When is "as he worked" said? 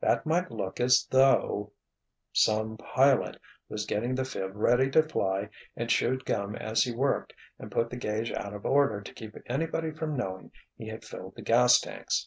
6.56-7.32